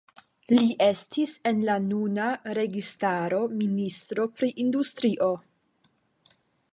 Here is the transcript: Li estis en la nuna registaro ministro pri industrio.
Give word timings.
Li 0.51 0.69
estis 0.85 1.33
en 1.49 1.59
la 1.67 1.75
nuna 1.89 2.31
registaro 2.59 3.43
ministro 3.59 4.27
pri 4.39 4.49
industrio. 4.67 5.29